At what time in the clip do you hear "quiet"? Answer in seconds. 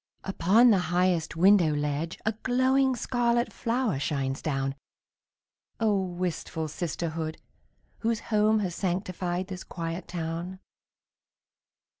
9.63-10.07